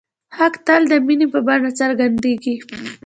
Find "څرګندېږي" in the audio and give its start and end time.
1.79-2.55